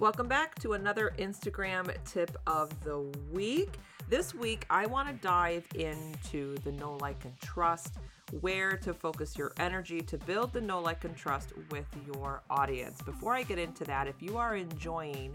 Welcome 0.00 0.26
back 0.26 0.56
to 0.56 0.72
another 0.72 1.12
Instagram 1.20 1.94
tip 2.04 2.36
of 2.48 2.68
the 2.82 2.98
week. 3.30 3.74
This 4.08 4.34
week, 4.34 4.66
I 4.68 4.86
want 4.86 5.08
to 5.08 5.14
dive 5.14 5.64
into 5.76 6.56
the 6.64 6.72
know, 6.72 6.96
like, 7.00 7.24
and 7.24 7.40
trust, 7.40 7.94
where 8.40 8.76
to 8.78 8.92
focus 8.92 9.38
your 9.38 9.52
energy 9.60 10.00
to 10.00 10.18
build 10.18 10.52
the 10.52 10.60
know, 10.60 10.80
like, 10.80 11.04
and 11.04 11.16
trust 11.16 11.52
with 11.70 11.86
your 12.12 12.42
audience. 12.50 13.00
Before 13.02 13.34
I 13.34 13.44
get 13.44 13.60
into 13.60 13.84
that, 13.84 14.08
if 14.08 14.20
you 14.20 14.36
are 14.36 14.56
enjoying 14.56 15.32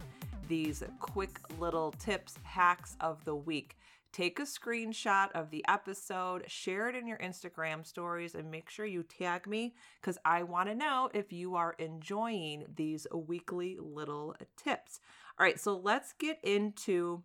these 0.49 0.83
quick 0.99 1.39
little 1.57 1.91
tips, 1.93 2.37
hacks 2.43 2.97
of 2.99 3.23
the 3.23 3.35
week, 3.35 3.77
take 4.11 4.39
a 4.39 4.43
screenshot 4.43 5.31
of 5.33 5.49
the 5.49 5.63
episode, 5.67 6.43
share 6.49 6.89
it 6.89 6.95
in 6.95 7.07
your 7.07 7.17
Instagram 7.17 7.85
stories, 7.85 8.35
and 8.35 8.49
make 8.49 8.69
sure 8.69 8.85
you 8.85 9.03
tag 9.03 9.47
me 9.47 9.75
because 10.01 10.17
I 10.25 10.43
want 10.43 10.69
to 10.69 10.75
know 10.75 11.09
if 11.13 11.31
you 11.31 11.55
are 11.55 11.75
enjoying 11.79 12.65
these 12.75 13.07
weekly 13.13 13.77
little 13.79 14.35
tips. 14.57 14.99
All 15.39 15.45
right, 15.45 15.59
so 15.59 15.77
let's 15.77 16.13
get 16.13 16.39
into 16.43 17.23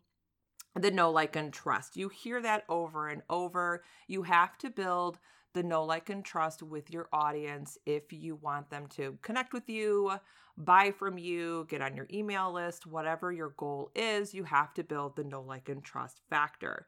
the 0.79 0.91
know, 0.91 1.11
like, 1.11 1.37
and 1.37 1.53
trust. 1.53 1.97
You 1.97 2.09
hear 2.09 2.41
that 2.43 2.65
over 2.69 3.09
and 3.09 3.23
over. 3.31 3.85
You 4.09 4.23
have 4.25 4.59
to 4.59 4.71
build 4.71 5.19
the 5.53 5.63
know, 5.63 5.85
like, 5.85 6.11
and 6.11 6.25
trust 6.25 6.63
with 6.63 6.91
your 6.91 7.09
audience 7.13 7.79
if 7.87 8.13
you 8.13 8.37
want 8.37 8.71
them 8.71 8.87
to 8.89 9.17
connect 9.23 9.53
with 9.53 9.69
you, 9.69 10.13
buy 10.57 10.91
from 10.91 11.19
you, 11.19 11.67
get 11.69 11.81
on 11.81 11.95
your 11.97 12.09
email 12.13 12.53
list, 12.53 12.87
whatever 12.87 13.33
your 13.33 13.51
goal 13.57 13.91
is, 13.95 14.35
you 14.35 14.45
have 14.45 14.75
to 14.75 14.83
build 14.83 15.17
the 15.17 15.25
know, 15.25 15.43
like, 15.43 15.69
and 15.69 15.85
trust 15.85 16.21
factor. 16.29 16.87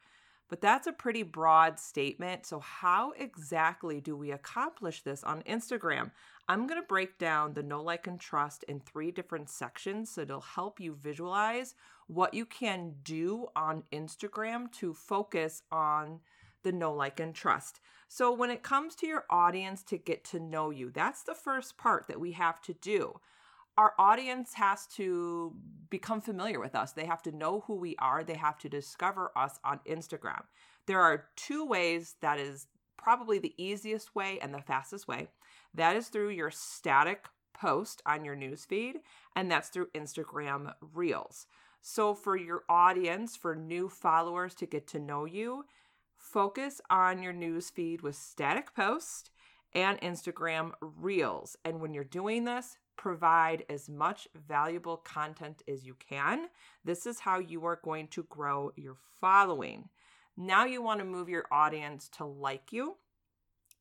But 0.48 0.60
that's 0.60 0.86
a 0.86 0.92
pretty 0.92 1.22
broad 1.24 1.80
statement. 1.80 2.46
So, 2.46 2.60
how 2.60 3.12
exactly 3.12 4.00
do 4.00 4.16
we 4.16 4.30
accomplish 4.30 5.02
this 5.02 5.24
on 5.24 5.42
Instagram? 5.42 6.12
I'm 6.48 6.66
going 6.68 6.80
to 6.80 6.86
break 6.86 7.18
down 7.18 7.54
the 7.54 7.62
know, 7.62 7.82
like, 7.82 8.06
and 8.06 8.20
trust 8.20 8.62
in 8.64 8.78
three 8.78 9.10
different 9.10 9.50
sections 9.50 10.10
so 10.10 10.22
it'll 10.22 10.40
help 10.40 10.78
you 10.78 10.94
visualize 10.94 11.74
what 12.06 12.34
you 12.34 12.46
can 12.46 12.94
do 13.02 13.48
on 13.56 13.82
Instagram 13.92 14.70
to 14.72 14.94
focus 14.94 15.62
on 15.72 16.20
the 16.62 16.70
know, 16.70 16.92
like, 16.92 17.18
and 17.18 17.34
trust. 17.34 17.80
So, 18.08 18.32
when 18.32 18.50
it 18.50 18.62
comes 18.62 18.94
to 18.96 19.06
your 19.06 19.24
audience 19.28 19.82
to 19.84 19.98
get 19.98 20.22
to 20.26 20.38
know 20.38 20.70
you, 20.70 20.90
that's 20.90 21.24
the 21.24 21.34
first 21.34 21.76
part 21.76 22.06
that 22.06 22.20
we 22.20 22.32
have 22.32 22.62
to 22.62 22.74
do. 22.74 23.18
Our 23.76 23.92
audience 23.98 24.54
has 24.54 24.86
to 24.96 25.54
become 25.90 26.20
familiar 26.20 26.58
with 26.60 26.74
us. 26.74 26.92
They 26.92 27.04
have 27.04 27.22
to 27.22 27.32
know 27.32 27.64
who 27.66 27.74
we 27.74 27.94
are. 27.98 28.24
They 28.24 28.36
have 28.36 28.58
to 28.58 28.68
discover 28.68 29.30
us 29.36 29.58
on 29.64 29.80
Instagram. 29.86 30.42
There 30.86 31.00
are 31.00 31.26
two 31.36 31.64
ways 31.64 32.16
that 32.22 32.38
is 32.38 32.68
probably 32.96 33.38
the 33.38 33.54
easiest 33.58 34.14
way 34.14 34.38
and 34.40 34.54
the 34.54 34.62
fastest 34.62 35.06
way. 35.06 35.28
That 35.74 35.94
is 35.94 36.08
through 36.08 36.30
your 36.30 36.50
static 36.50 37.26
post 37.52 38.02
on 38.06 38.24
your 38.24 38.36
newsfeed, 38.36 38.94
and 39.34 39.50
that's 39.50 39.68
through 39.68 39.90
Instagram 39.94 40.72
Reels. 40.80 41.46
So, 41.82 42.14
for 42.14 42.36
your 42.36 42.64
audience, 42.68 43.36
for 43.36 43.54
new 43.54 43.88
followers 43.88 44.54
to 44.56 44.66
get 44.66 44.86
to 44.88 44.98
know 44.98 45.24
you, 45.24 45.66
focus 46.16 46.80
on 46.90 47.22
your 47.22 47.32
newsfeed 47.32 48.02
with 48.02 48.16
static 48.16 48.74
posts 48.74 49.30
and 49.72 50.00
Instagram 50.00 50.72
reels. 50.80 51.56
And 51.64 51.80
when 51.80 51.94
you're 51.94 52.02
doing 52.02 52.44
this, 52.44 52.78
provide 52.96 53.64
as 53.68 53.88
much 53.88 54.28
valuable 54.48 54.96
content 54.98 55.62
as 55.68 55.84
you 55.84 55.94
can. 55.94 56.48
This 56.84 57.06
is 57.06 57.20
how 57.20 57.38
you 57.38 57.64
are 57.66 57.80
going 57.82 58.08
to 58.08 58.24
grow 58.24 58.72
your 58.76 58.96
following. 59.20 59.88
Now 60.36 60.64
you 60.64 60.82
want 60.82 61.00
to 61.00 61.04
move 61.04 61.28
your 61.28 61.46
audience 61.50 62.08
to 62.16 62.24
like 62.24 62.72
you. 62.72 62.96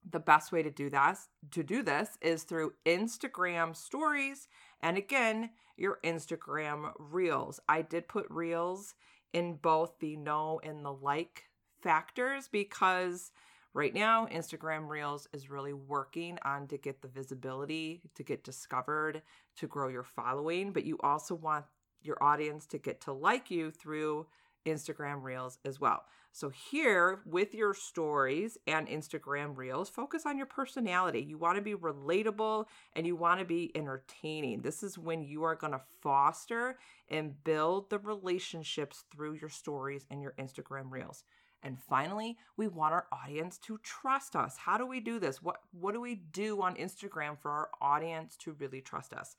The 0.09 0.19
best 0.19 0.51
way 0.51 0.61
to 0.61 0.69
do 0.69 0.89
that 0.91 1.17
to 1.51 1.63
do 1.63 1.81
this 1.81 2.09
is 2.21 2.43
through 2.43 2.73
Instagram 2.85 3.75
stories 3.75 4.47
and 4.81 4.97
again, 4.97 5.49
your 5.77 5.99
Instagram 6.03 6.91
reels. 6.99 7.59
I 7.67 7.81
did 7.81 8.07
put 8.07 8.27
reels 8.29 8.93
in 9.33 9.55
both 9.55 9.99
the 9.99 10.15
know 10.15 10.61
and 10.63 10.85
the 10.85 10.93
like 10.93 11.45
factors 11.81 12.47
because 12.47 13.31
right 13.75 13.93
now 13.93 14.25
Instagram 14.27 14.87
Reels 14.87 15.27
is 15.33 15.49
really 15.49 15.73
working 15.73 16.39
on 16.43 16.65
to 16.67 16.77
get 16.77 17.01
the 17.01 17.09
visibility, 17.09 18.01
to 18.15 18.23
get 18.23 18.43
discovered, 18.43 19.21
to 19.57 19.67
grow 19.67 19.89
your 19.89 20.03
following, 20.03 20.71
but 20.71 20.85
you 20.85 20.97
also 21.03 21.35
want 21.35 21.65
your 22.01 22.17
audience 22.23 22.65
to 22.67 22.77
get 22.77 23.01
to 23.01 23.11
like 23.11 23.51
you 23.51 23.69
through 23.69 24.25
Instagram 24.65 25.21
Reels 25.21 25.59
as 25.65 25.79
well. 25.79 26.05
So, 26.31 26.49
here 26.49 27.21
with 27.25 27.53
your 27.53 27.73
stories 27.73 28.57
and 28.67 28.87
Instagram 28.87 29.55
Reels, 29.55 29.89
focus 29.89 30.25
on 30.25 30.37
your 30.37 30.47
personality. 30.47 31.21
You 31.21 31.37
want 31.37 31.55
to 31.57 31.61
be 31.61 31.75
relatable 31.75 32.65
and 32.93 33.05
you 33.05 33.15
want 33.15 33.39
to 33.39 33.45
be 33.45 33.71
entertaining. 33.75 34.61
This 34.61 34.83
is 34.83 34.97
when 34.97 35.23
you 35.23 35.43
are 35.43 35.55
going 35.55 35.73
to 35.73 35.81
foster 36.01 36.77
and 37.09 37.41
build 37.43 37.89
the 37.89 37.99
relationships 37.99 39.05
through 39.11 39.33
your 39.33 39.49
stories 39.49 40.05
and 40.09 40.21
your 40.21 40.33
Instagram 40.39 40.91
Reels. 40.91 41.23
And 41.65 41.79
finally, 41.81 42.37
we 42.57 42.67
want 42.67 42.93
our 42.93 43.07
audience 43.11 43.57
to 43.57 43.79
trust 43.79 44.35
us. 44.35 44.55
How 44.55 44.77
do 44.77 44.85
we 44.85 44.99
do 44.99 45.19
this? 45.19 45.41
What 45.41 45.57
what 45.71 45.93
do 45.93 45.99
we 45.99 46.13
do 46.13 46.61
on 46.61 46.75
Instagram 46.75 47.39
for 47.39 47.49
our 47.49 47.69
audience 47.81 48.37
to 48.37 48.55
really 48.59 48.81
trust 48.81 49.13
us? 49.13 49.35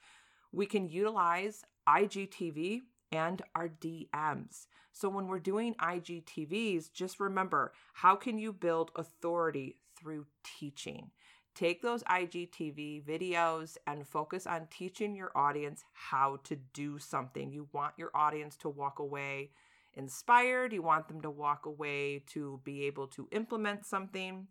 We 0.50 0.66
can 0.66 0.88
utilize 0.88 1.64
IGTV 1.88 2.80
and 3.12 3.42
our 3.54 3.68
DMs. 3.68 4.66
So 4.92 5.08
when 5.08 5.28
we're 5.28 5.38
doing 5.38 5.74
IGTVs, 5.74 6.92
just 6.92 7.20
remember, 7.20 7.72
how 7.92 8.16
can 8.16 8.38
you 8.38 8.52
build 8.52 8.90
authority 8.96 9.76
through 9.96 10.26
teaching? 10.42 11.12
Take 11.54 11.80
those 11.80 12.02
IGTV 12.04 13.04
videos 13.04 13.76
and 13.86 14.06
focus 14.06 14.48
on 14.48 14.66
teaching 14.68 15.14
your 15.14 15.30
audience 15.36 15.84
how 15.92 16.40
to 16.44 16.56
do 16.74 16.98
something. 16.98 17.52
You 17.52 17.68
want 17.72 17.94
your 17.96 18.10
audience 18.14 18.56
to 18.56 18.68
walk 18.68 18.98
away 18.98 19.50
inspired, 19.96 20.72
you 20.72 20.82
want 20.82 21.08
them 21.08 21.20
to 21.22 21.30
walk 21.30 21.66
away 21.66 22.22
to 22.28 22.60
be 22.64 22.84
able 22.84 23.06
to 23.08 23.28
implement 23.32 23.84
something. 23.86 24.46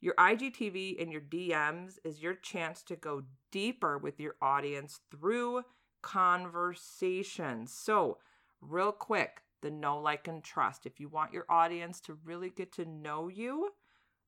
Your 0.00 0.14
IGTV 0.14 1.00
and 1.00 1.12
your 1.12 1.20
DMs 1.20 1.98
is 2.04 2.22
your 2.22 2.34
chance 2.34 2.82
to 2.84 2.96
go 2.96 3.22
deeper 3.52 3.98
with 3.98 4.18
your 4.18 4.36
audience 4.40 5.00
through 5.10 5.62
conversations. 6.02 7.72
So, 7.72 8.18
real 8.60 8.92
quick, 8.92 9.42
the 9.62 9.70
know, 9.70 10.00
like, 10.00 10.26
and 10.26 10.42
trust. 10.42 10.86
If 10.86 11.00
you 11.00 11.08
want 11.08 11.32
your 11.32 11.44
audience 11.48 12.00
to 12.02 12.18
really 12.24 12.50
get 12.50 12.72
to 12.72 12.84
know 12.84 13.28
you, 13.28 13.70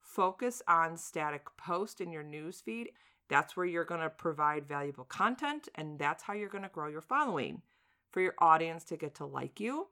focus 0.00 0.62
on 0.68 0.96
static 0.96 1.46
post 1.56 2.00
in 2.00 2.12
your 2.12 2.24
newsfeed. 2.24 2.88
That's 3.28 3.56
where 3.56 3.66
you're 3.66 3.84
going 3.84 4.02
to 4.02 4.10
provide 4.10 4.68
valuable 4.68 5.04
content, 5.04 5.68
and 5.74 5.98
that's 5.98 6.22
how 6.22 6.34
you're 6.34 6.48
going 6.48 6.64
to 6.64 6.68
grow 6.68 6.88
your 6.88 7.00
following. 7.00 7.62
For 8.10 8.20
your 8.20 8.34
audience 8.38 8.84
to 8.84 8.98
get 8.98 9.14
to 9.16 9.24
like 9.24 9.58
you, 9.58 9.86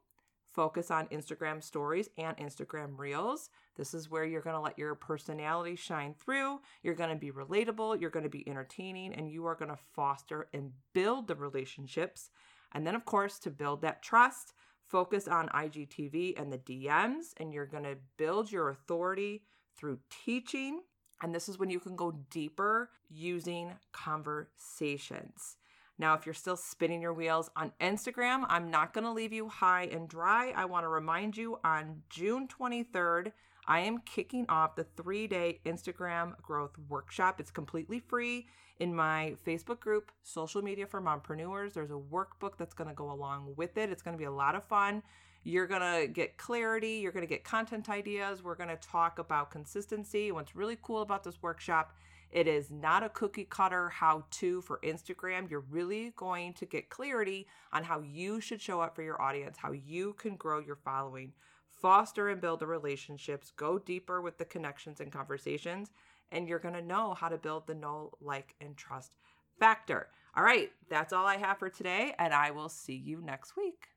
focus 0.52 0.90
on 0.90 1.06
Instagram 1.08 1.62
stories 1.62 2.08
and 2.18 2.36
Instagram 2.36 2.98
reels. 2.98 3.50
This 3.76 3.94
is 3.94 4.10
where 4.10 4.24
you're 4.24 4.42
going 4.42 4.56
to 4.56 4.60
let 4.60 4.78
your 4.78 4.94
personality 4.94 5.76
shine 5.76 6.14
through. 6.18 6.60
You're 6.82 6.94
going 6.94 7.10
to 7.10 7.16
be 7.16 7.30
relatable, 7.30 8.00
you're 8.00 8.10
going 8.10 8.24
to 8.24 8.30
be 8.30 8.48
entertaining, 8.48 9.14
and 9.14 9.30
you 9.30 9.46
are 9.46 9.54
going 9.54 9.70
to 9.70 9.78
foster 9.94 10.48
and 10.52 10.72
build 10.92 11.28
the 11.28 11.36
relationships. 11.36 12.30
And 12.72 12.86
then, 12.86 12.94
of 12.94 13.04
course, 13.04 13.38
to 13.40 13.50
build 13.50 13.82
that 13.82 14.02
trust, 14.02 14.52
focus 14.86 15.28
on 15.28 15.48
IGTV 15.48 16.40
and 16.40 16.52
the 16.52 16.58
DMs, 16.58 17.32
and 17.36 17.52
you're 17.52 17.66
going 17.66 17.84
to 17.84 17.96
build 18.16 18.50
your 18.50 18.70
authority 18.70 19.42
through 19.76 19.98
teaching. 20.24 20.80
And 21.22 21.34
this 21.34 21.48
is 21.48 21.58
when 21.58 21.70
you 21.70 21.80
can 21.80 21.96
go 21.96 22.12
deeper 22.30 22.90
using 23.08 23.72
conversations. 23.92 25.56
Now, 26.00 26.14
if 26.14 26.24
you're 26.24 26.34
still 26.34 26.56
spinning 26.56 27.02
your 27.02 27.12
wheels 27.12 27.50
on 27.56 27.72
Instagram, 27.78 28.46
I'm 28.48 28.70
not 28.70 28.94
going 28.94 29.04
to 29.04 29.12
leave 29.12 29.34
you 29.34 29.50
high 29.50 29.82
and 29.92 30.08
dry. 30.08 30.50
I 30.56 30.64
want 30.64 30.84
to 30.84 30.88
remind 30.88 31.36
you 31.36 31.58
on 31.62 32.00
June 32.08 32.48
23rd, 32.48 33.32
I 33.66 33.80
am 33.80 33.98
kicking 34.06 34.46
off 34.48 34.76
the 34.76 34.86
three 34.96 35.26
day 35.26 35.60
Instagram 35.66 36.40
growth 36.40 36.70
workshop. 36.88 37.38
It's 37.38 37.50
completely 37.50 38.00
free 38.00 38.46
in 38.78 38.94
my 38.94 39.34
Facebook 39.46 39.80
group, 39.80 40.10
Social 40.22 40.62
Media 40.62 40.86
for 40.86 41.02
Mompreneurs. 41.02 41.74
There's 41.74 41.90
a 41.90 42.00
workbook 42.10 42.56
that's 42.56 42.72
going 42.72 42.88
to 42.88 42.96
go 42.96 43.12
along 43.12 43.52
with 43.54 43.76
it. 43.76 43.90
It's 43.90 44.00
going 44.00 44.16
to 44.16 44.18
be 44.18 44.24
a 44.24 44.32
lot 44.32 44.54
of 44.54 44.64
fun. 44.64 45.02
You're 45.44 45.66
going 45.66 45.82
to 45.82 46.08
get 46.10 46.38
clarity, 46.38 46.92
you're 46.92 47.12
going 47.12 47.26
to 47.26 47.28
get 47.28 47.44
content 47.44 47.90
ideas. 47.90 48.42
We're 48.42 48.54
going 48.54 48.70
to 48.70 48.76
talk 48.76 49.18
about 49.18 49.50
consistency. 49.50 50.32
What's 50.32 50.56
really 50.56 50.78
cool 50.80 51.02
about 51.02 51.24
this 51.24 51.42
workshop 51.42 51.92
it 52.30 52.46
is 52.46 52.70
not 52.70 53.02
a 53.02 53.08
cookie 53.08 53.44
cutter 53.44 53.88
how 53.88 54.24
to 54.30 54.60
for 54.62 54.78
Instagram. 54.82 55.50
You're 55.50 55.64
really 55.70 56.12
going 56.16 56.54
to 56.54 56.66
get 56.66 56.90
clarity 56.90 57.46
on 57.72 57.84
how 57.84 58.00
you 58.00 58.40
should 58.40 58.60
show 58.60 58.80
up 58.80 58.94
for 58.94 59.02
your 59.02 59.20
audience, 59.20 59.56
how 59.58 59.72
you 59.72 60.14
can 60.14 60.36
grow 60.36 60.60
your 60.60 60.76
following, 60.76 61.32
foster 61.68 62.28
and 62.28 62.40
build 62.40 62.60
the 62.60 62.66
relationships, 62.66 63.52
go 63.56 63.78
deeper 63.78 64.20
with 64.20 64.38
the 64.38 64.44
connections 64.44 65.00
and 65.00 65.10
conversations, 65.10 65.90
and 66.30 66.48
you're 66.48 66.58
going 66.58 66.74
to 66.74 66.82
know 66.82 67.14
how 67.14 67.28
to 67.28 67.38
build 67.38 67.66
the 67.66 67.74
know, 67.74 68.12
like, 68.20 68.54
and 68.60 68.76
trust 68.76 69.16
factor. 69.58 70.08
All 70.36 70.44
right, 70.44 70.70
that's 70.88 71.12
all 71.12 71.26
I 71.26 71.36
have 71.36 71.58
for 71.58 71.68
today, 71.68 72.14
and 72.18 72.32
I 72.32 72.52
will 72.52 72.68
see 72.68 72.94
you 72.94 73.20
next 73.20 73.56
week. 73.56 73.88